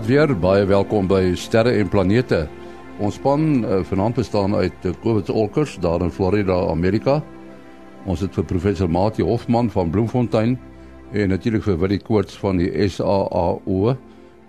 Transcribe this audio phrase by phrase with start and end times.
[0.00, 2.46] Goeienaand weer, baie welkom by Sterre en Planete.
[3.04, 7.18] Ons span uh, vanaand bestaan uit uh, Kobus Olkers daar in Florida, Amerika.
[8.08, 10.56] Ons het vir professor Mati Hofman van Bloemfontein
[11.12, 13.92] en natuurlik vir Willie Koorts van die SAAO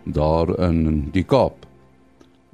[0.08, 1.68] daar in die Kaap.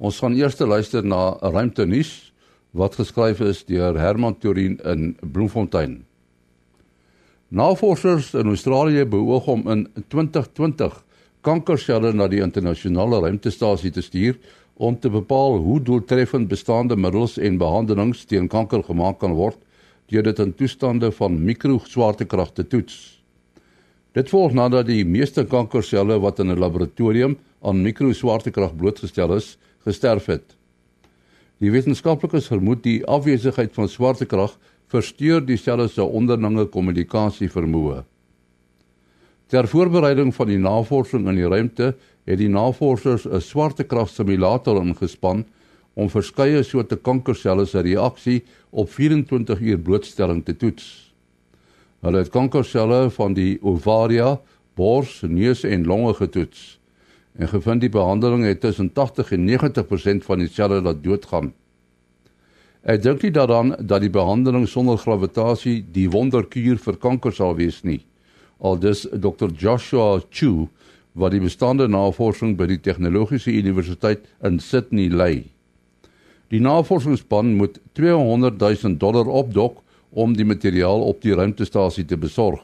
[0.02, 2.32] Ons gaan eers luister na 'n ruimtenuus
[2.72, 6.02] wat geskryf is deur Herman Turin in Bloemfontein.
[7.48, 11.04] Navorsers in Australië beoog om in 2020
[11.48, 14.36] kankerselle na die internasionale ruimtestasie te stuur
[14.76, 19.56] om te bepaal hoe doeltreffend bestaande middels en behandelings teen kanker gemaak kan word
[20.12, 22.96] deur dit in toestande van mikroswaartekrag te toets.
[24.16, 30.26] Dit volg nadat die meeste kankerselle wat in 'n laboratorium aan mikroswaartekrag blootgestel is, gesterf
[30.26, 30.56] het.
[31.60, 34.56] Die wetenskaplikes vermoed die afwesigheid van swaartekrag
[34.88, 38.04] versteur die selle se onderlinge kommunikasie vermoë.
[39.48, 41.94] Ter voorbereiding van die navorsing in die ruimte
[42.28, 45.46] het die navorsers 'n swaartekrag simulator ingespan
[45.94, 51.14] om verskeie soorte kankerselle se reaksie op 24 uur blootstelling te toets.
[52.00, 54.40] Hulle het kankerselle van die ovaria,
[54.74, 56.78] bors, neus en longe getoets
[57.38, 61.52] en gevind die behandeling het tussen 80 en 90% van die selle laat doodgaan.
[62.82, 67.82] Ek dink nie daaraan dat die behandeling sonder gravitasie die wonderkuur vir kanker sal wees
[67.82, 68.00] nie.
[68.58, 69.50] Aldus Dr.
[69.54, 70.68] Joshua Chu
[71.18, 75.44] wat die bestaande navorsing by die Tegnologiese Universiteit in Sydney lei.
[76.50, 82.62] Die navorsingsspan moet 200 000 dollar opdok om die materiaal op die ruimtestasie te besorg.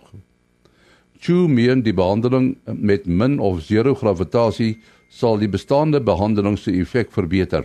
[1.20, 7.12] Chu meen die behandeling met min of zero gravitasie sal die bestaande behandeling se effek
[7.12, 7.64] verbeter.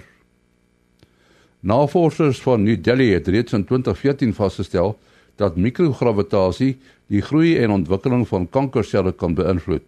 [1.59, 4.93] Navorsers van New Delhi het reeds in 2014 vasgestel
[5.39, 6.75] dat mikrogravitasie
[7.09, 9.85] die groei en ontwikkeling van kankerselle kan beïnvloed.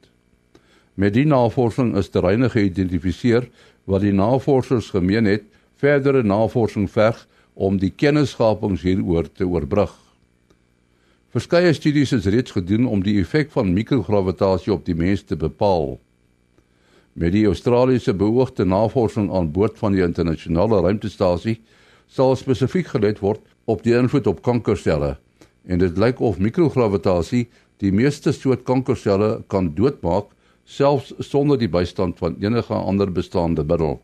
[0.96, 3.48] Met die navorsing is terreine geïdentifiseer
[3.90, 5.44] wat die navorsers gemeen het
[5.82, 9.94] verdere navorsing verg om die kennisgapings hieroor te oorbrug.
[11.32, 15.98] Verskeie studies is reeds gedoen om die effek van mikrogravitasie op die mens te bepaal.
[17.14, 21.58] Met die Australiese beoogde navorsing aan boord van die internasionale ruimtestasie
[22.12, 25.16] sal spesifiek gelet word op die invloed op kankerselle
[25.66, 27.48] en dit lyk of mikrogravitasie
[27.82, 30.32] die meeste soort kankerselle kan doodmaak
[30.66, 34.00] selfs sonder die bystand van enige ander bestaande middel.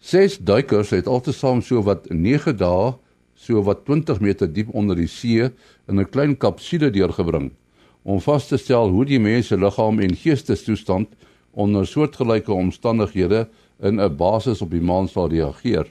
[0.00, 2.94] Ses duikers het altesaam so wat 9 dae
[3.36, 5.50] so wat 20 meter diep onder die see
[5.88, 7.50] in 'n klein kapsule deurgebring
[8.02, 11.08] om vas te stel hoe die mens se liggaam en geestestoestand
[11.52, 13.48] onder soortgelyke omstandighede
[13.80, 15.86] in 'n basis op die maan sal reageer.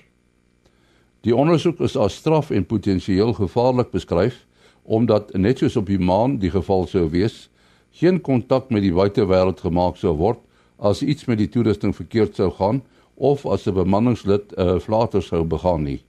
[1.27, 4.45] Die ondersoek is as straf en potensieel gevaarlik beskryf
[4.89, 7.49] omdat net soos op die maan die geval sou wees,
[7.91, 10.39] geen kontak met die buitewêreld gemaak sou word
[10.79, 12.81] as iets met die toerusting verkeerd sou gaan
[13.15, 16.01] of as 'n bemanningslid 'n uh, flater sou begaan nie.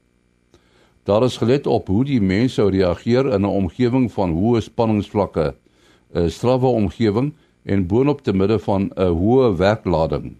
[1.05, 5.55] Daar is gelet op hoe die mens sou reageer in 'n omgewing van hoë spanningsvlakke,
[6.15, 7.35] 'n strawwe omgewing
[7.65, 10.37] en boonop te midde van 'n hoë werklading.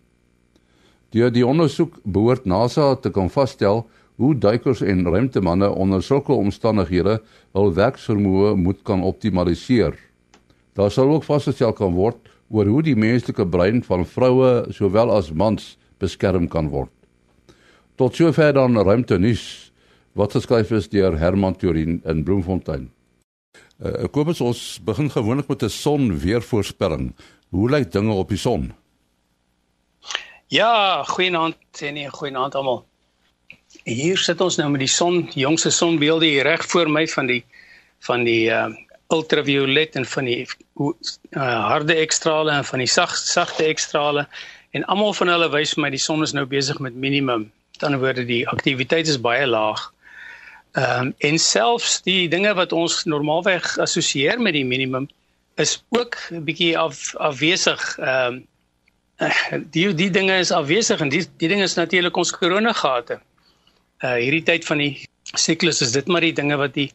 [1.11, 3.87] Deur die ondersoek behoort NASA te kan vasstel
[4.21, 7.17] hoe duikers en ruimtemanne onder sulke omstandighede
[7.57, 9.97] hul werksvermoë moet kan optimaliseer.
[10.77, 15.33] Daar sal ook vasgestel kan word oor hoe die menslike brein van vroue sowel as
[15.33, 16.93] mans beskerm kan word.
[17.97, 19.73] Tot sover dan ruimtenuus
[20.13, 22.91] wat geskryf is deur Herman Turin in Bloemfontein.
[23.81, 27.15] Uh, ek koop ons begin gewoonlik met 'n sonweervoorspelling.
[27.51, 28.73] Hoe lyk dinge op die son?
[30.49, 32.90] Ja, goeienaand en nee, goeienaand almal.
[33.85, 37.27] Hier sit ons nou met die son, die jongste sonbeelde hier reg voor my van
[37.27, 37.45] die
[38.07, 38.71] van die uh
[39.11, 40.47] ultraviolet en van die
[40.79, 40.91] uh,
[41.67, 44.27] harde ekstrale en van die sag sagte ekstrale
[44.71, 47.49] en almal van hulle wys vir my die son is nou besig met minimum.
[47.75, 49.89] Met ander woorde die aktiwiteit is baie laag.
[50.79, 55.09] Ehm um, en selfs die dinge wat ons normaalweg assosieer met die minimum
[55.59, 57.83] is ook 'n bietjie af afwesig.
[57.99, 58.43] Ehm
[59.19, 63.19] um, die die dinge is afwesig en die die ding is natuurlik ons koronagate.
[64.01, 64.93] Uh hierdie tyd van die
[65.37, 66.89] siklus is dit maar die dinge wat die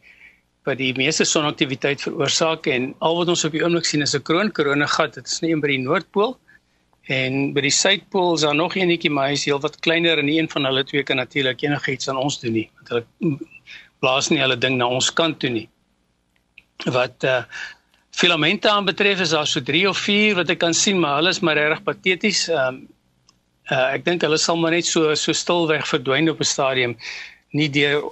[0.66, 4.24] wat die meeste sonaktiwiteit veroorsaak en al wat ons op die oomblik sien is 'n
[4.25, 5.13] kroon koronagat.
[5.13, 6.40] Dit is nie in by die noordpool
[7.07, 10.40] en by die suidpool is daar nog eenetjie maar hy is heelwat kleiner en nie
[10.40, 12.69] een van hulle twee kan natuurlik enigiets aan ons doen nie.
[12.75, 13.38] Want hulle
[14.00, 15.69] plaas nie hulle ding na ons kant toe nie.
[16.86, 17.44] Wat uh
[18.16, 21.30] filamente aan betref is daar so 3 of 4 wat ek kan sien, maar hulle
[21.30, 22.48] is maar regtig pateties.
[22.50, 22.88] Um
[23.71, 26.97] uh ek dink hulle sal maar net so so stilweg verdwyn op 'n stadium
[27.53, 28.12] nie deur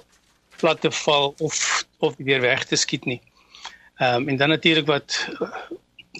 [0.58, 3.20] plat te val of of deur weg te skiet nie.
[4.00, 5.18] Um en dan natuurlik wat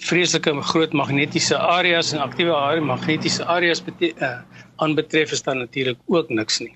[0.03, 4.39] vreeslike groot magnetiese areas en aktiewe area magnetiese areas uh,
[4.75, 6.75] aanbetref is daar natuurlik ook niks nie.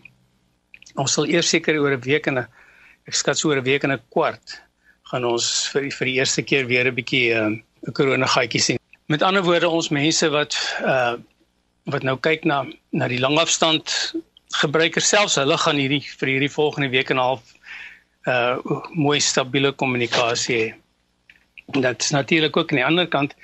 [0.95, 2.47] Ons sal eers seker oor 'n week en 'n
[3.07, 4.61] ek skat so oor 'n week en 'n kwart
[5.11, 8.61] gaan ons vir die, vir die eerste keer weer 'n bietjie 'n uh, korona gaatjie
[8.61, 8.79] sien.
[9.07, 11.15] Met ander woorde ons mense wat uh
[11.91, 14.13] wat nou kyk na na die langafstand
[14.61, 17.53] gebruikers selfs hulle gaan hierdie vir hierdie volgende week en 'n half
[18.27, 18.57] uh
[18.93, 20.73] mooi stabiele kommunikasie hê.
[21.81, 23.35] Dit is natuurlik ook aan die ander kant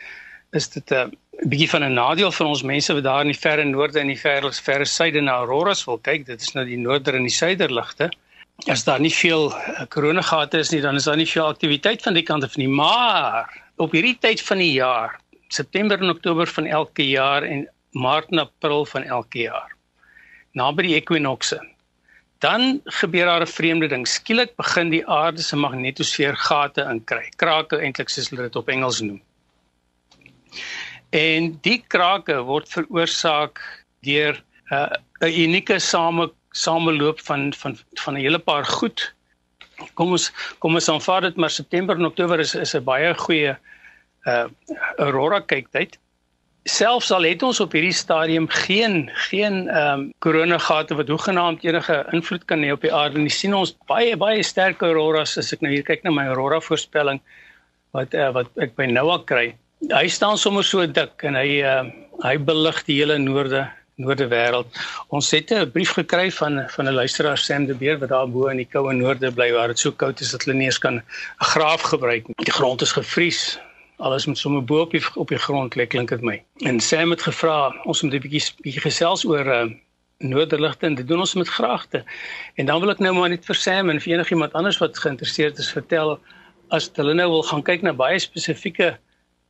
[0.51, 1.05] is dit 'n uh,
[1.51, 4.19] bietjie van 'n nadeel vir ons mense wat daar in die verre noorde en die
[4.19, 6.25] verre verre suide na auroras wil kyk.
[6.25, 8.09] Dit is nou die noorder en die suiderligte.
[8.67, 12.13] As daar nie veel uh, koronagate is nie, dan is daar nie veel aktiwiteit van
[12.13, 12.67] die kant af nie.
[12.67, 18.31] Maar op hierdie tyd van die jaar, September en Oktober van elke jaar en Maart
[18.33, 19.71] en April van elke jaar,
[20.51, 21.61] naby die ekwinokse,
[22.43, 24.07] dan gebeur daar 'n vreemde ding.
[24.07, 27.29] Skielik begin die aarde se magnetosfeer gate inkry.
[27.35, 29.21] Krake eintlik soos hulle dit op Engels noem.
[31.09, 33.61] En die krake word veroorsaak
[34.01, 34.91] deur 'n uh,
[35.21, 39.13] 'n unieke same sameloop van van van 'n hele paar goed.
[39.93, 43.57] Kom ons kom ons aanvaar dit maar September en Oktober is is 'n baie goeie
[44.25, 44.47] uh
[44.97, 45.99] aurora kyktyd
[46.75, 51.97] selfs al het ons op hierdie stadium geen geen ehm um, koronagate wat hoegenaamd enige
[52.17, 55.63] invloed kan hê op die aarde nie sien ons baie baie sterk auroras as ek
[55.63, 57.21] nou hier kyk na my aurora voorspelling
[57.95, 59.47] wat uh, wat ek by Noah kry.
[59.91, 61.83] Hy staan sommer so dik en hy uh,
[62.23, 63.65] hy belig die hele noorde
[64.01, 64.79] noorde wêreld.
[65.15, 68.47] Ons het 'n brief gekry van van 'n luisteraar Sam de Beer wat daar bo
[68.47, 70.95] in die koue noorde bly waar dit so koud is dat hulle nie eens kan
[70.95, 71.03] 'n
[71.53, 72.35] graaf gebruik nie.
[72.43, 73.59] Die grond is gevries
[73.97, 76.41] alles met sommer bo op die op die grond lê klink dit my.
[76.67, 79.71] En Sam het gevra ons moet 'n bietjie bietjie gesels oor uh,
[80.17, 82.03] noorderligte en dit doen ons met graagte.
[82.55, 85.57] En dan wil ek nou maar net vir Sam en vir enigiemand anders wat geïnteresseerd
[85.57, 86.19] is vertel
[86.69, 88.97] as hulle nou wil gaan kyk na baie spesifieke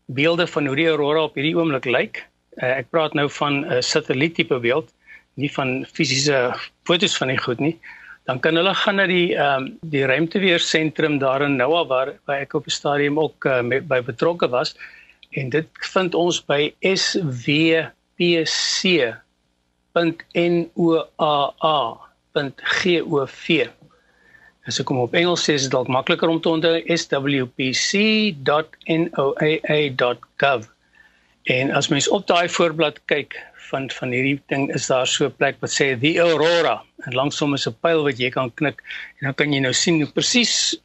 [0.06, 2.26] beelde van hoe die aurora op hierdie oomblik lyk.
[2.58, 4.94] Uh, ek praat nou van 'n uh, satellietipe beeld,
[5.34, 6.54] nie van fisiese
[6.84, 7.78] fotos van die goed nie
[8.26, 12.14] dan kan hulle gaan na die ehm um, die ruimteweer sentrum daar in Noah waar
[12.26, 14.76] waar ek op die stadium ook uh, met, by betrokke was
[15.36, 18.56] en dit vind ons by swpc.noaa.gov.
[24.66, 27.42] As ek kom op Engels sê is dit dalk makliker om te onthou swpc.noaa.gov.
[31.46, 33.38] En as mens op daai voorblad kyk,
[33.70, 37.54] van van hierdie ding is daar so 'n plek wat sê die aurora en langsom
[37.54, 38.82] is 'n pyl wat jy kan knik
[39.20, 40.76] en dan kan jy nou sien hoe presies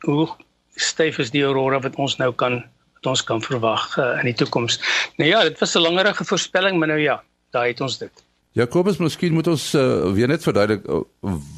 [0.00, 0.28] hoe
[0.76, 2.64] styf is die aurora wat ons nou kan
[2.94, 4.78] wat ons kan verwag uh, in die toekoms.
[5.18, 8.24] Nou ja, dit was 'n langerige voorspelling, maar nou ja, daar het ons dit.
[8.52, 11.00] Jakobus, miskien moet ons uh, weer net verduidelik uh,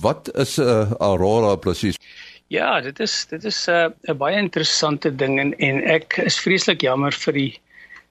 [0.00, 1.98] wat is 'n uh, aurora presies?
[2.46, 6.80] Ja, dit is dit is 'n uh, baie interessante ding en, en ek is vreeslik
[6.80, 7.60] jammer vir die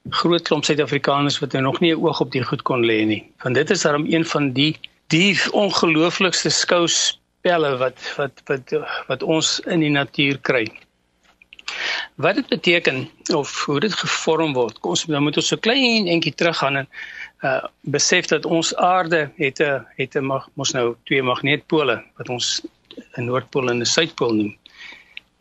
[0.09, 3.31] groot klomp Suid-Afrikaners wat nou nog nie 'n oog op die goed kon lê nie.
[3.43, 8.73] Want dit is daarom een van die die ongelooflikste skouspelle wat wat wat
[9.07, 10.71] wat ons in die natuur kry.
[12.15, 14.79] Wat dit beteken of hoe dit gevorm word.
[14.79, 16.87] Kom ons dan moet ons so klein entjie teruggaan en
[17.43, 22.61] uh besef dat ons aarde het 'n het 'n mos nou twee magneetpole wat ons
[23.17, 24.57] 'n noordpool en 'n suidpool noem.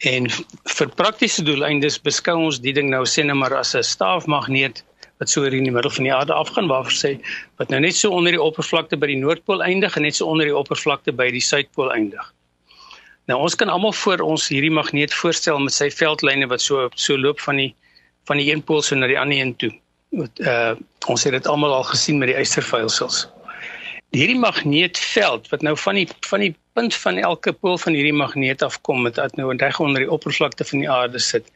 [0.02, 0.26] En
[0.66, 4.82] vir praktiese doeleindes beskou ons die ding nou sê net maar as 'n staafmagneet
[5.20, 7.10] wat so in die middel van die aarde afgaan waarvoor sê
[7.58, 10.46] wat nou net so onder die oppervlakte by die noordpool eindig en net so onder
[10.46, 12.34] die oppervlakte by die suidpool eindig.
[13.30, 17.16] Nou ons kan almal voor ons hierdie magneet voorstel met sy veldlyne wat so so
[17.16, 17.74] loop van die
[18.26, 19.70] van die een pool so na die ander een toe.
[20.10, 20.74] Met, uh
[21.06, 23.26] ons het dit almal al gesien met die ystervuilsels
[24.12, 28.62] hierdie magneetveld wat nou van die van die punt van elke pool van hierdie magneet
[28.62, 31.48] afkom met dat nou reg onder die oppervlakte van die aarde sit.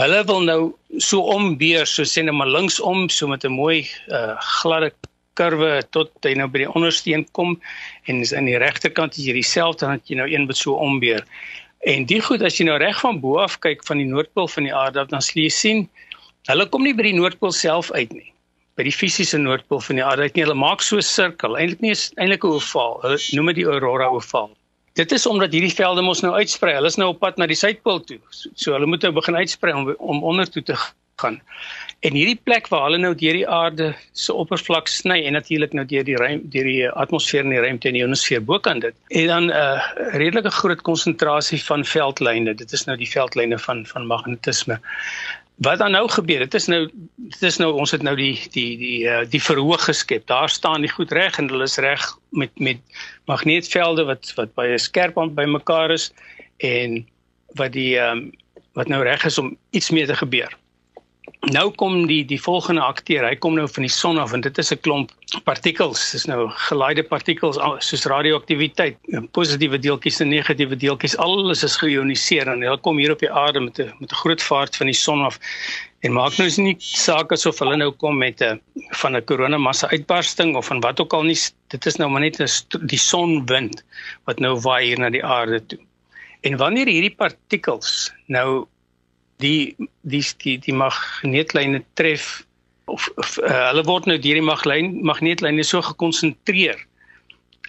[0.00, 0.60] Hulle wil nou
[0.96, 4.92] so ombeer, so sê net maar linksom, so met 'n mooi uh, gladde
[5.34, 7.60] kurwe tot hy nou by die ondersteen kom
[8.04, 11.24] en is aan die regterkant is jy dieselfde dan jy nou een wat so ombeer.
[11.80, 14.64] En die goed as jy nou reg van bo af kyk van die noordpool van
[14.68, 15.88] die aarde, dan sal jy sien
[16.48, 18.32] hulle kom nie by die noordpool self uit nie
[18.80, 20.30] by die fisiese noordpool van die aarde.
[20.38, 22.96] Hulle maak so 'n sirkel, eintlik nie eintlik 'n ovaal.
[23.04, 24.50] Hulle noem dit die aurora ovaal.
[24.94, 26.74] Dit is omdat hierdie velde mos nou uitsprei.
[26.74, 28.18] Hulle is nou op pad na die suidpool toe.
[28.30, 30.76] So, so hulle moet nou begin uitsprei om om onder toe te
[31.20, 31.40] gaan.
[32.00, 35.84] En hierdie plek waar hulle nou deur die aarde se oppervlak sny en natuurlik nou
[35.84, 38.96] deur die ruim deur die atmosfeer en die ruimte en die ionosfeer bokant dit.
[39.08, 39.80] En dan 'n uh,
[40.16, 42.54] redelike groot konsentrasie van veldlyne.
[42.54, 44.80] Dit is nou die veldlyne van van magnetisme
[45.60, 46.38] wat dan nou gebeur?
[46.38, 49.84] Dit is nou dit is nou ons het nou die die die uh, die verhoog
[49.84, 50.26] geskep.
[50.26, 52.80] Daar staan die goed reg en hulle is reg met met
[53.28, 56.10] magneetvelde wat wat baie skerp aan by mekaar is
[56.64, 57.02] en
[57.60, 58.30] wat die um,
[58.72, 60.56] wat nou reg is om iets mee te gebeur.
[61.48, 63.24] Nou kom die die volgende akteur.
[63.24, 65.10] Hy kom nou van die son af en dit is 'n klomp
[65.44, 66.10] partikels.
[66.12, 68.96] Dis nou gelaaide partikels soos radioaktiwiteit,
[69.32, 71.16] positiewe deeltjies en negatiewe deeltjies.
[71.16, 74.42] Alles is geioniseer en hulle kom hier op die aarde met 'n met 'n groot
[74.42, 75.38] vaart van die son af.
[76.00, 78.60] En maak nou is nie saak asof hulle nou kom met 'n
[79.00, 81.38] van 'n koronamassa uitbarsting of van wat ook al nie.
[81.68, 82.36] Dit is nou maar net
[82.86, 83.82] die sonwind
[84.24, 85.78] wat nou waai hier na die aarde toe.
[86.40, 88.66] En wanneer hierdie partikels nou
[89.40, 92.44] die die die die magneetlyne tref
[92.90, 96.78] of, of uh, hulle word nou deur die maglyn magneetlyne so gekonsentreer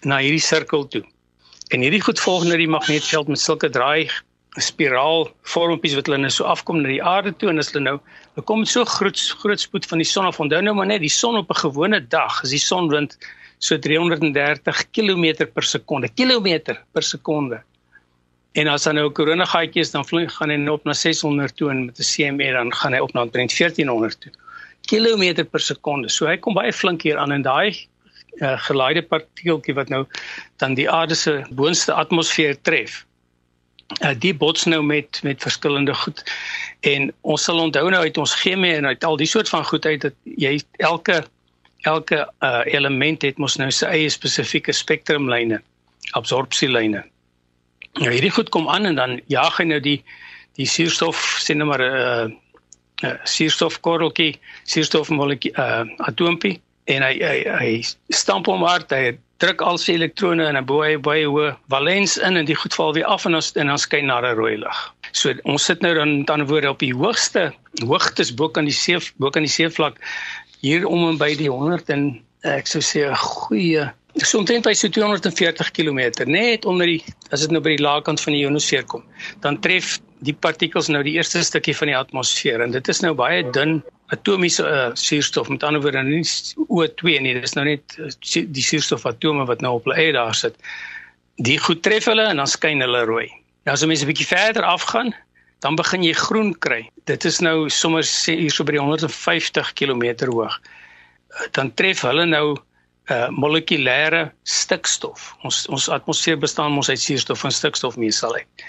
[0.04, 1.04] na hierdie sirkel toe.
[1.72, 4.10] En hierdie goed volg nou die magneetveld met sulke draai
[4.60, 7.98] spiraal vormpies wat hulle nou so afkom na die aarde toe en as hulle nou
[8.02, 11.14] hulle kom so groot groot spoed van die son af onthou nou maar net die
[11.14, 13.16] son op 'n gewone dag as die sonwind
[13.60, 17.62] so 330 km per sekonde kilometer per sekonde
[18.52, 21.70] En as dan nou 'n koronagaatjie is, dan vlieg gaan hy op na 600 toe
[21.70, 24.32] en met 'n CME dan gaan hy op na omtrent 1400 toe.
[24.82, 26.10] Kilometer per sekonde.
[26.10, 27.88] So hy kom baie flink hier aan en daai
[28.40, 30.06] uh, geleide partikeltjie wat nou
[30.58, 33.06] dan die aarde se boonste atmosfeer tref.
[34.04, 36.24] Uh, die bots nou met met verskillende goed.
[36.80, 39.86] En ons sal onthou nou uit ons chemie en uit al die soort van goed
[39.86, 41.24] uit dat jy elke
[41.82, 45.62] elke uh, element het mos nou sy eie spesifieke spektrumlyne,
[46.12, 47.04] absorpsielyne.
[48.00, 50.04] Nou hierdie goed kom aan en dan jaag hy nou die
[50.60, 52.36] die suurstof sien nou maar 'n uh,
[53.04, 57.72] uh, suurstofkorreltjie, suurstofmolekuul uh, atoompie en hy hy, hy
[58.10, 62.38] stamp hom hard, hy druk al sy elektrone in 'n baie baie hoë valens in
[62.38, 64.80] en die goed val weer af en ons en dan skyn na 'n rooi lig.
[65.12, 69.00] So ons sit nou dan dan woorde op die hoogste hoogtes bo kan die see
[69.18, 69.98] bo kan die seevlak
[70.62, 74.74] hier om en by die 100 en ek sou sê 'n goeie so omtrent by
[74.74, 78.84] so 240 km net onder die as dit nou by die laagkant van die ionosfeer
[78.84, 79.04] kom
[79.40, 82.62] dan tref die partikels nou die eerste stukkie van die atmosfeer.
[82.62, 83.80] En dit is nou baie dun
[84.14, 85.50] atomiese uh, suurstof.
[85.50, 86.22] Met ander woorde nie
[86.68, 88.12] O2 nie dis nou net uh,
[88.58, 90.58] die suurstofatome wat nou op hulle eie daar sit.
[91.42, 93.28] Die goed tref hulle en dan skyn hulle rooi.
[93.66, 95.14] Nou as jy mens 'n bietjie verder afgaan
[95.62, 96.90] dan begin jy groen kry.
[97.06, 100.58] Dit is nou sommer sê hier so by die 150 km hoog.
[101.54, 102.58] Dan tref hulle nou
[103.12, 105.32] uh molekulêre stikstof.
[105.44, 108.66] Ons ons atmosfeer bestaan mos uit suurstof en stikstof meesal uit.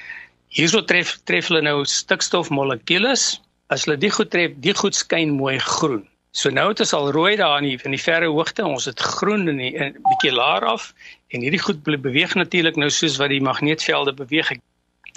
[0.52, 3.40] Hierso tref tref hulle nou stikstofmolekules.
[3.72, 6.02] As hulle die goed tref, die goed skyn mooi groen.
[6.32, 8.64] So nou het ons al rooi daar in die, in die verre hoogte.
[8.64, 10.92] Ons het groen in die 'n bietjie laer af
[11.32, 14.52] en hierdie goed beweeg natuurlik nou soos wat die magneetvelde beweeg.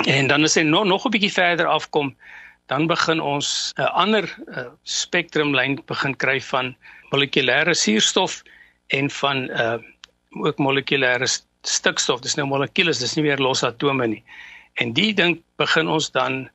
[0.08, 2.15] En dan as hy nog nog 'n bietjie verder afkom,
[2.67, 6.75] dan begin ons 'n ander uh, spektrumlyn begin kry van
[7.12, 8.44] molekulêre suurstof
[8.88, 9.77] en van uh
[10.36, 11.27] ook molekulêre
[11.62, 12.20] stikstof.
[12.20, 14.22] Dis nou molekules, dis nie meer losse atome nie.
[14.84, 16.50] En die ding begin ons dan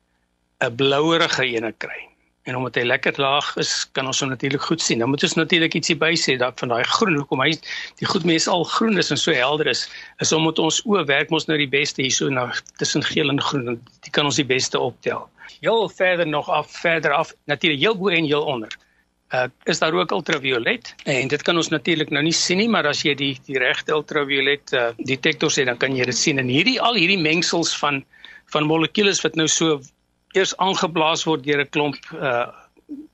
[0.61, 2.07] 'n blouerige ene kry.
[2.43, 4.99] En omdat hy lekker laag is, kan ons hom natuurlik goed sien.
[4.99, 7.51] Dan moet ons natuurlik ietsie by sê dat van daai groen hoekom hy
[7.99, 11.29] die goed mense al groen is en so helder is, is omdat ons oë werk
[11.29, 13.81] mos nou die beste hierso na tussen geel en groen.
[14.01, 15.29] Dit kan ons die beste optel.
[15.61, 18.77] Heel verder nog af, verder af, natuurlik heel bo en heel onder
[19.33, 22.87] uh, is daar ook ultraviolet en dit kan ons natuurlik nou nie sien nie maar
[22.87, 26.51] as jy die die regte ultraviolet uh, detektors het dan kan jy dit sien en
[26.51, 28.03] hierdie al hierdie mengsels van
[28.51, 29.79] van molekules wat nou so
[30.35, 32.47] eers aangeblaas word deur 'n klomp uh,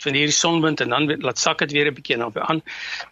[0.04, 2.62] van hierdie sonwind en dan laat sak dit weer 'n bietjie na aan.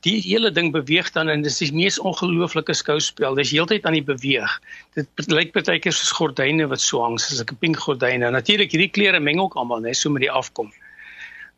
[0.01, 3.35] Die hele ding beweeg dan en dis die mees ongelooflike skouspel.
[3.35, 4.61] Dis heeltyd aan die beweeg.
[4.93, 8.31] Dit lyk partykeer soos gordyne wat so hang, soos 'n pink gordyne.
[8.31, 10.73] Natuurlik hierdie kleure meng ook almal net so met die afkom.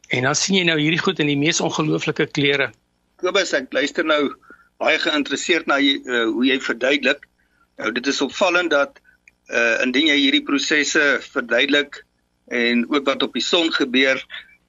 [0.08, 2.70] En dan sien jy nou hierdie goed in die mees ongelooflike kleure.
[3.20, 4.22] Kobus, ek luister nou
[4.80, 7.26] baie geïnteresseerd na jy, uh, hoe jy verduidelik.
[7.82, 9.02] Nou dit is opvallend dat
[9.48, 12.02] uh indien jy hierdie prosesse verduidelik
[12.52, 14.20] en ook wat op die son gebeur,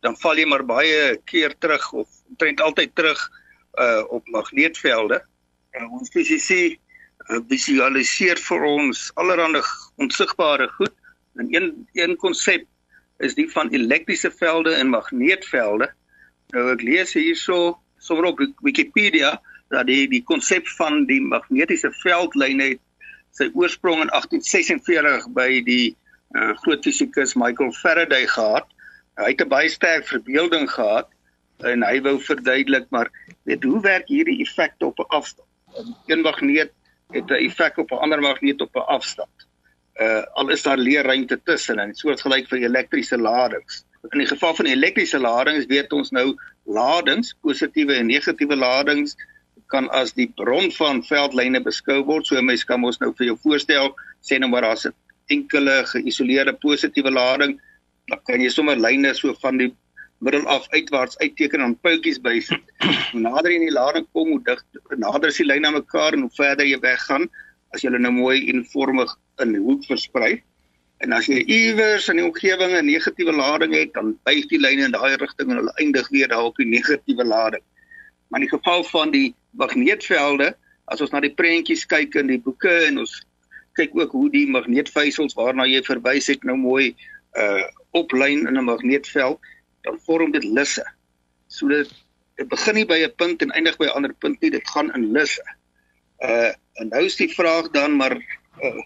[0.07, 2.07] dan val jy maar baie keer terug of
[2.39, 3.19] trend altyd terug
[3.75, 5.19] uh op magneetvelde.
[5.75, 9.63] En ons fisici uh, visualiseer vir ons allerlei
[9.99, 10.95] onsigbare goed.
[11.39, 12.67] En een een konsep
[13.19, 15.91] is die van elektriese velde en magneetvelde.
[16.55, 19.37] Nou ek lees hierso sommer op Wikipedia
[19.73, 22.77] dat die die konsep van die magnetiese veldlyne
[23.37, 25.97] sy oorsprong in 1846 by die
[26.37, 28.71] uh, groot fisikus Michael Faraday gehad.
[29.19, 31.11] Hy het 'n baie sterk verbeelding gehad
[31.67, 33.11] en hy wou verduidelik maar
[33.43, 35.49] weet hoe werk hierdie effekte op 'n afstand?
[36.07, 36.73] Een magneet
[37.11, 39.48] het 'n effek op 'n ander magneet op 'n afstand
[39.99, 43.85] uh al is daar leerruimte tussen en soortgelyk vir elektriese ladings.
[44.13, 49.17] In die geval van elektriese ladings weet ons nou ladings, positiewe en negatiewe ladings
[49.69, 52.27] kan as die bron van veldlyne beskou word.
[52.27, 53.91] So mense kan ons nou vir jou voorstel,
[54.23, 54.95] sê nou maar daar's 'n
[55.35, 57.59] enkele geïsoleerde positiewe lading,
[58.09, 59.75] dan kan jy sommer lyne so van die
[60.21, 62.63] middel af uitwaarts uitteken aan poutjies bysit.
[63.13, 64.63] Hoe nader jy in die lading kom, hoe dig
[64.97, 67.29] nader is die lyne aan mekaar en hoe verder jy weggaan
[67.75, 70.43] as jy nou mooi uniformig in die hoek versprei.
[70.99, 74.85] En as jy iewers in die omgewing 'n negatiewe lading het, dan buig die lyne
[74.85, 77.63] in daai rigting en hulle eindig weer daar op die negatiewe lading.
[78.29, 82.41] Maar in die geval van die magneetvelde, as ons na die prentjies kyk in die
[82.41, 83.15] boeke en ons
[83.79, 86.95] kyk ook hoe die magneetvysels waarna jy verwys het nou mooi
[87.39, 87.65] uh
[87.97, 89.41] oplyn in 'n magneetveld,
[89.83, 90.85] dan vorm dit lisse.
[91.47, 91.89] So dit
[92.37, 94.95] dit begin nie by 'n punt en eindig by 'n ander punt nie, dit gaan
[94.95, 95.43] in lisse.
[96.21, 98.17] Uh en nou is die vraag dan maar
[98.63, 98.83] uh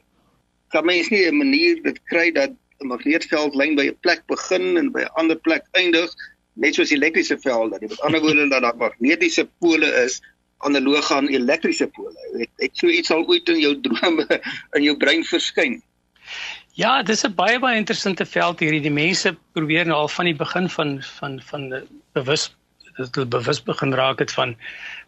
[0.73, 2.51] kan mens nie 'n manier dit kry dat
[2.81, 6.11] 'n magneetveld lyn by 'n plek begin en by 'n ander plek eindig
[6.55, 7.79] net soos elektriese velde.
[7.79, 10.21] Dit met ander woorde dat daar magnetiese pole is
[10.59, 12.15] analoog aan elektriese pole.
[12.39, 14.27] Het, het so iets al ooit in jou drome
[14.77, 15.83] in jou brein verskyn?
[16.73, 18.81] Ja, dis 'n baie baie interessante veld hierdie.
[18.81, 22.53] Die mense probeer nou al van die begin van van van bewus
[22.97, 24.57] dit hulle bewus begin raak het van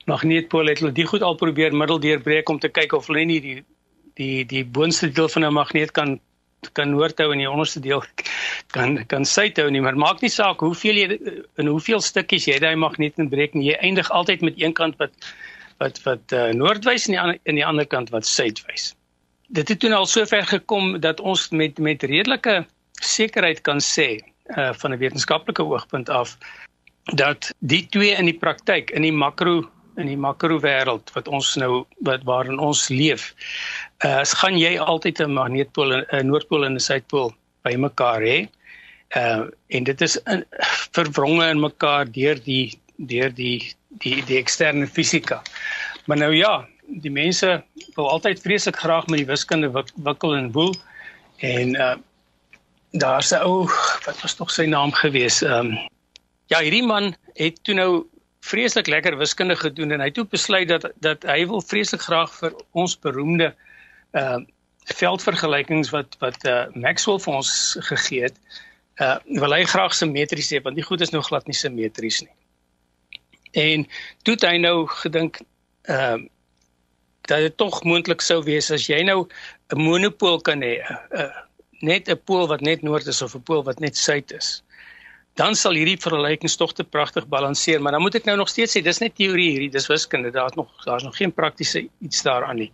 [0.08, 3.58] magneetpole het hulle die goed al probeer middeldeurbreek om te kyk of hulle nie die
[4.20, 6.20] die die boonste deel van 'n magneet kan
[6.72, 8.02] kan noordhou en die onderste deel
[8.72, 11.18] kan kan suidhou nie maar maak nie saak hoeveel jy
[11.60, 13.70] in hoeveel stukkies jy daai magneet in breek nie.
[13.70, 15.12] Jy eindig altyd met een kant wat
[15.78, 18.94] wat wat uh, noordwys en die ander in die ander kant wat suidwys.
[19.48, 22.64] Dit het toe al sover gekom dat ons met met redelike
[23.02, 24.08] sekerheid kan sê
[24.56, 26.38] uh, van 'n wetenskaplike oogpunt af
[27.12, 31.54] dat die twee in die praktyk in die makro in die makro wêreld wat ons
[31.60, 33.32] nou wat waarin ons leef.
[34.04, 38.38] Uh gaan jy altyd 'n magneetpool en 'n noordpool en 'n suidpool bymekaar hê.
[39.16, 40.44] Uh en dit is in,
[40.92, 45.42] verwronge in mekaar deur die deur die die die eksterne fisika.
[46.06, 47.62] Maar nou ja, die mense
[47.94, 50.74] wil altyd vreeslik graag met die wiskunde wik, wikkel en woel
[51.38, 51.96] en uh
[52.94, 53.66] daar's 'n ou
[54.06, 55.42] wat was tog sy naam gewees.
[55.42, 55.78] Ehm um,
[56.46, 58.06] ja, hierdie man het toe nou
[58.44, 62.32] vreeslik lekker wiskunde gedoen en hy het toe besluit dat dat hy wil vreeslik graag
[62.40, 63.54] vir ons beroemde
[64.20, 64.40] uh
[64.84, 67.52] veldvergelykings wat wat uh Maxwell vir ons
[67.88, 68.36] gegee het
[69.00, 72.34] uh wil hy graag simmetries hê want die goed is nou glad nie simmetries nie.
[73.64, 73.86] En
[74.26, 75.40] toe het hy nou gedink
[75.88, 76.20] uh
[77.24, 79.24] dat dit tog moontlik sou wees as jy nou
[79.72, 81.30] 'n monopool kan hê, uh,
[81.80, 84.63] net 'n pool wat net noord is of 'n pool wat net suid is
[85.34, 88.76] dan sal hierdie vergelykings tog te pragtig balanseer, maar dan moet ek nou nog steeds
[88.76, 92.62] sê dis net teorie hierdie, dis wiskunde, daar's nog daar's nog geen praktiese iets daaraan
[92.62, 92.70] nie.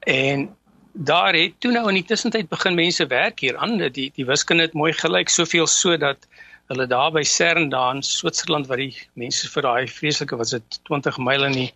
[0.00, 0.48] En
[0.92, 4.66] daar het toe nou in die tussentyd begin mense werk hier aan die die wiskunde
[4.66, 6.26] het mooi gelyk soveel so dat
[6.72, 10.80] hulle daar by CERN daar in Switserland waar die mense vir daai vreeslike wat dit
[10.88, 11.70] 20 myl in die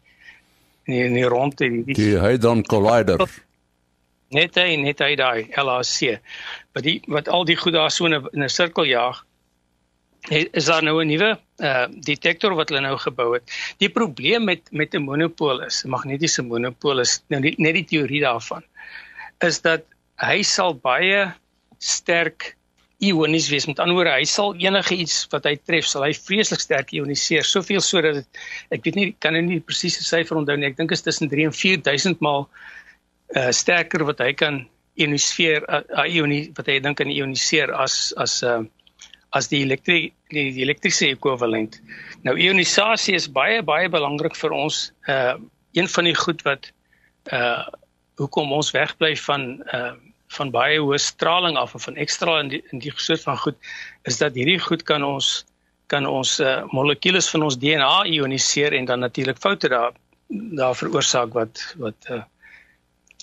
[0.89, 3.23] in die, in die rond die die, die Hadron Collider
[4.35, 6.17] net hy net hy daai LHC
[6.75, 9.23] wat die wat al die goed daar so in 'n sirkel jaag
[10.29, 13.45] is daar nou 'n nuwe uh detektor wat hulle nou gebou het.
[13.79, 17.85] Die probleem met met 'n monopool is, 'n magnetiese monopool is nou die, net die
[17.85, 18.63] teorie daarvan
[19.41, 19.85] is dat
[20.21, 21.33] hy sal baie
[21.79, 22.57] sterk
[23.01, 23.67] ionies wees.
[23.67, 27.47] Met ander woorde, hy sal enige iets wat hy tref, sal hy vreeslik sterk ioniseer,
[27.49, 28.27] soveel sodat dit
[28.77, 30.69] ek weet nie kan nou nie die presiese syfer onthou nie.
[30.69, 32.49] Ek dink is tussen 3 en 4000 maal
[33.37, 34.67] uh sterker wat hy kan
[35.01, 38.61] ioniseer uh, uh, ionie wat hy dink kan ioniseer as as uh
[39.37, 41.81] as die elektrie die, die elektriese ekwivalent.
[42.27, 44.91] Nou ionisasie is baie baie belangrik vir ons.
[45.09, 45.39] Uh
[45.79, 46.73] een van die goed wat
[47.33, 47.67] uh
[48.19, 49.93] hoekom ons wegbly van uh
[50.31, 53.57] van baie hoë straling af of van ekstra in die, in die soort van goed
[54.07, 55.45] is dat hierdie goed kan ons
[55.91, 59.97] kan ons uh, molekules van ons DNA ioniseer en dan natuurlik foute daar
[60.31, 62.23] daar veroorsaak wat wat uh,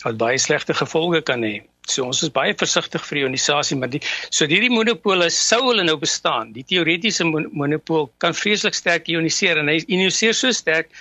[0.04, 1.62] wat baie slegte gevolge kan hê.
[1.88, 5.96] So ons is baie versigtig vir ionisasie, maar die so hierdie monopole sou hulle nou
[6.02, 6.52] bestaan.
[6.56, 10.92] Die teoretiese monopool kan vreeslik sterk ioniseer en hy ioniseer so sterk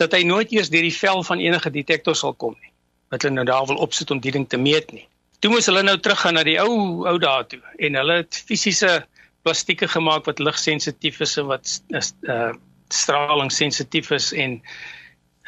[0.00, 2.72] dat hy nooit eers deur die vel van enige detektor sal kom nie.
[3.14, 5.06] Wat hulle nou daar wil opsit om die ding te meet nie.
[5.40, 9.02] Toe moes hulle nou teruggaan na die ou ou daartoe en hulle het fisiese
[9.44, 12.52] plastieke gemaak wat ligsensitief is en wat is uh
[12.94, 14.58] straling sensitief is en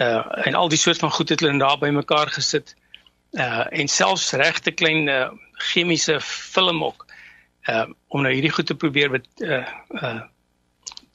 [0.00, 2.74] uh en al die soort van goed het hulle daar bymekaar gesit
[3.36, 5.28] uh en selfs regte klein uh,
[5.70, 7.06] chemiese film ook
[7.68, 9.64] uh om nou hierdie goed te probeer met uh
[10.02, 10.20] uh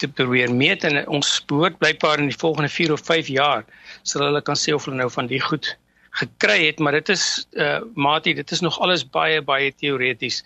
[0.02, 3.66] te probeer meet en ons behoort blykbaar in die volgende 4 of 5 jaar
[4.02, 5.76] sal hulle kan sê of hulle nou van die goed
[6.22, 10.44] gekry het maar dit is uh maatie dit is nog alles baie baie teoreties.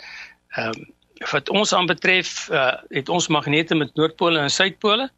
[0.56, 0.94] Ehm um,
[1.32, 5.10] wat ons aanbetref uh het ons magnete met noordpole en suidpole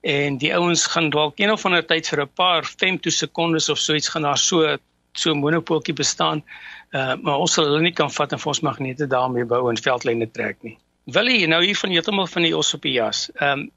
[0.00, 3.94] en die ouens gaan dalk een of ander tyd vir 'n paar femtosekondes of so
[3.94, 4.76] iets gaan daar so
[5.12, 6.44] so 'n monopooltjie bestaan.
[6.92, 9.76] Uh maar ons sal hulle nie kan vat en vir ons magnete daarmee bou en
[9.76, 10.78] veldlyne trek nie.
[11.04, 13.30] Willie, nou hier van heeltemal van die os op die jas.
[13.34, 13.70] Ehm um,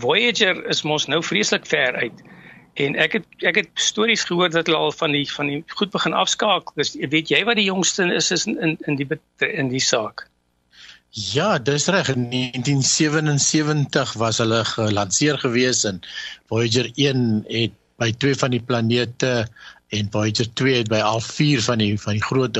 [0.00, 2.22] Voyager is mos nou vreeslik ver uit.
[2.78, 5.90] En ek het ek het stories gehoor dat hulle al van die van die goed
[5.90, 6.72] begin afskakel.
[6.76, 9.08] Dis weet jy wat die jongste is is in in die
[9.50, 10.28] in die saak.
[11.10, 12.08] Ja, dis reg.
[12.08, 16.00] In 1977 was hulle gelanseer gewees en
[16.46, 19.48] Voyager 1 het by twee van die planete
[19.90, 22.58] en Voyager 2 het by al vier van die van die groot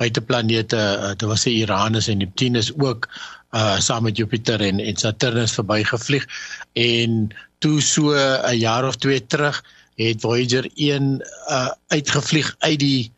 [0.00, 3.08] buiteplanete, uh, dit was se Uranus en Neptunus ook
[3.52, 6.24] uh saam met Jupiter en en Saturnus verbygevlieg
[6.72, 7.28] en
[7.60, 9.62] toe so 'n jaar of twee terug
[10.00, 13.12] het Voyager 1 uh uitgevlieg uit die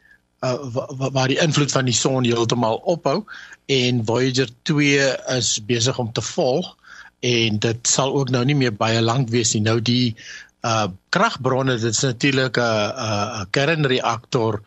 [0.45, 0.59] uh
[0.99, 3.25] waar die invloed van die son heeltemal ophou
[3.67, 6.77] en Voyager 2 is besig om te volg
[7.21, 9.63] en dit sal ook nou nie meer baie lank wees nie.
[9.65, 10.17] Nou die
[10.65, 14.63] uh kragbronne, dit is natuurlik 'n 'n kernreaktor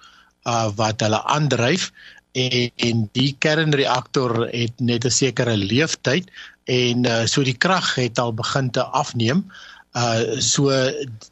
[0.46, 1.92] uh wat hulle aandryf
[2.32, 6.30] en, en die kernreaktor het net 'n sekere leeftyd
[6.66, 9.46] en uh so die krag het al begin te afneem.
[9.96, 10.70] Uh so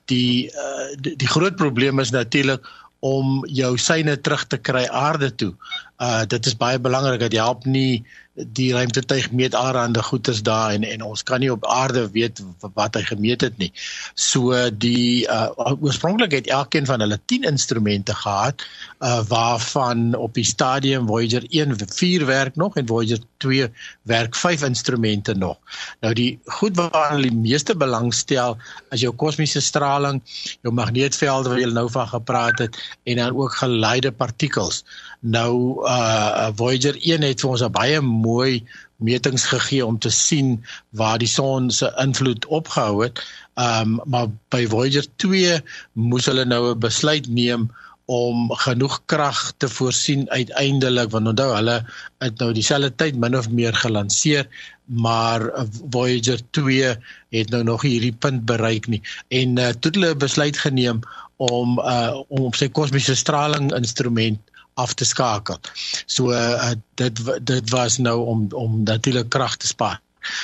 [0.05, 2.65] die uh die, die groot probleem is natuurlik
[2.99, 5.53] om jou syne terug te kry aarde toe.
[6.01, 8.03] Uh dit is baie belangrik dat jy help nie
[8.35, 12.41] die ruimtetuig meet allerhande goeters daar en en ons kan nie op aarde weet
[12.75, 13.71] wat hy gemeet het nie.
[14.13, 18.65] So die uh oorspronklik het elkeen van hulle 10 instrumente gehad
[18.99, 23.69] uh waarvan op die stadium Voyager 1 4 werk nog en Voyager 2
[24.01, 25.57] werk 5 instrumente nog.
[25.99, 28.57] Nou die goed waar hulle die meeste belang stel
[28.91, 30.21] as jou kosmiese straling,
[30.61, 34.83] jou magneetvelde wat jy nou van gepraat het en dan ook geleide partikels.
[35.25, 38.63] Nou uh Voyager 1 het vir ons 'n baie mooi
[38.97, 43.23] metings gegee om te sien waar die son se invloed opgehou het.
[43.55, 45.61] Um maar by Voyager 2
[45.93, 47.71] moes hulle nou 'n besluit neem
[48.05, 51.77] om genoeg krag te voorsien uiteindelik want onthou hulle
[52.21, 54.45] het nou dieselfde tyd min of meer gelanseer
[54.85, 55.41] maar
[55.89, 56.95] Voyager 2
[57.33, 61.01] het nou nog hierdie punt bereik nie en uh, toe hulle besluit geneem
[61.35, 64.39] om uh, om op sy kosmiese straling instrument
[64.75, 65.59] af te skakel.
[66.05, 70.01] So uh, dit dit was nou om om natuurlik krag te spaar.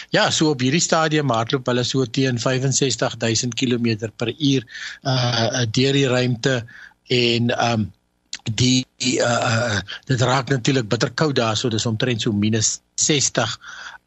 [0.10, 4.67] Ja, so op hierdie stadium hardloop hulle so teen 65000 km per uur
[5.02, 6.62] uh deur die ruimte
[7.08, 7.89] en um
[8.44, 8.86] die
[9.17, 13.58] uh dit raak natuurlik bitter koud daar so dis omtrent so minus 60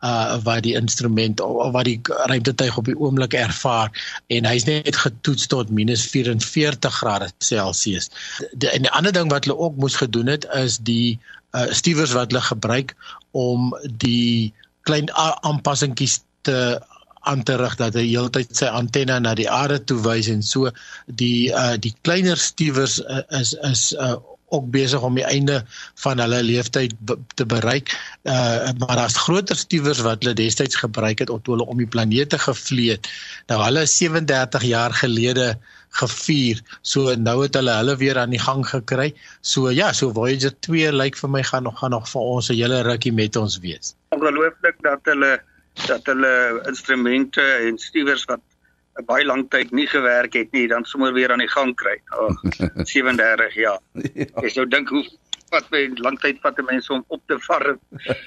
[0.05, 3.93] uh wat die instrument of wat die ruimtetuig op die oomblik ervaar
[4.27, 8.11] en hy's net getoets tot minus 44 grade Celsius.
[8.53, 11.19] Die, en 'n ander ding wat hulle ook moes gedoen het is die
[11.55, 12.97] uh stiewers wat hulle gebruik
[13.31, 16.81] om die klein aanpassingkies te
[17.25, 20.71] aan te rig dat hy heeltyd sy antenne na die aarde toe wys en so
[21.07, 24.17] die uh die kleiner stiewers uh, is is uh
[24.49, 25.65] ook besig om die einde
[26.03, 26.95] van hulle leeftyd
[27.35, 27.95] te bereik.
[28.23, 32.31] Uh maar daar's groter stiewers wat hulle destyds gebruik het om hulle om die planeet
[32.31, 32.99] te gevlieg.
[33.47, 35.55] Nou hulle is 37 jaar gelede
[35.95, 36.61] gevier.
[36.83, 39.13] So nou het hulle hulle weer aan die gang gekry.
[39.41, 42.59] So ja, so Voyager 2 lyk vir my gaan nog gaan nog vir ons 'n
[42.59, 43.95] hele rukkie met ons wees.
[44.09, 45.43] Ongelooflik dat hulle
[45.87, 48.41] dat hulle instrumente en stiewers wat
[49.03, 51.97] baie lang tyd nie gewerk het nie, dan sommer weer aan die gang kry.
[52.15, 52.41] Ag,
[52.87, 53.81] 37 jaar.
[54.15, 54.27] Ja.
[54.43, 55.05] Ek sou dink hoe
[55.51, 57.79] wat my lang tyd vat om mense om op te varm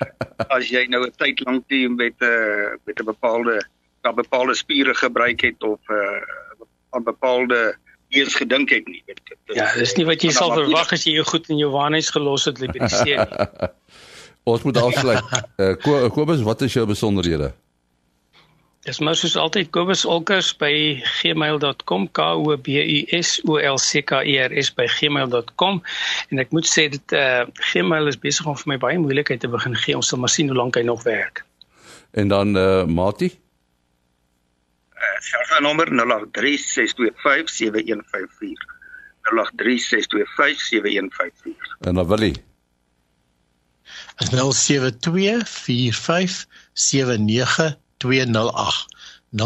[0.56, 3.60] as jy nou 'n tyd lank nie met 'n uh, met 'n bepaalde
[4.04, 6.22] na bepaalde spiere gebruik het of 'n uh,
[6.96, 7.76] aan bepaalde
[8.10, 9.04] eers gedink het nie.
[9.06, 11.72] Weet, dit, ja, dis nie wat jy sal verwag as jy jou goed in jou
[11.72, 13.72] waarheid gelos het by die see nie.
[14.48, 15.24] Ons moet afsluit.
[15.60, 15.74] Uh,
[16.08, 17.52] Kobus, wat is jou besonderhede?
[18.88, 23.76] Dis maar soos altyd Kobus Olkers by gmail.com k o b u s o l
[23.84, 25.84] c k e r s by gmail.com
[26.32, 29.43] en ek moet sê dit eh uh, Gmail is besig om vir my baie moeilikheid
[29.43, 30.00] te begin gee.
[30.00, 31.43] Ons sal maar sien hoe lank hy nog werk.
[32.15, 33.28] En dan eh uh, Mati?
[33.28, 33.36] Eh
[35.04, 36.00] uh, selfoonnommer 0836257154.
[39.28, 41.84] 0836257154.
[41.84, 42.08] En dan
[48.04, 48.36] Willie.
[49.36, 49.40] 0724579208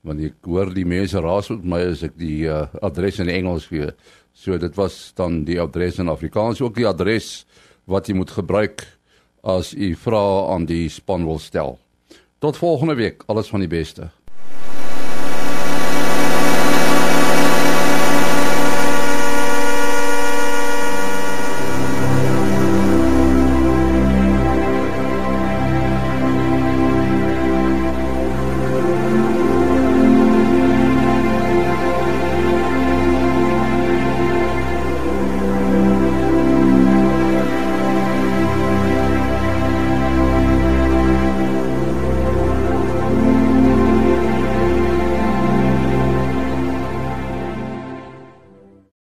[0.00, 3.66] Want ek hoor die mense raas met my as ek die uh, adres in Engels
[3.66, 3.90] gee.
[4.32, 7.46] So dit was dan die adres in Afrikaans ook die adres
[7.88, 8.97] wat jy moet gebruik
[9.40, 11.78] as u vrae aan die span wil stel.
[12.38, 14.10] Tot volgende week, alles van die beste.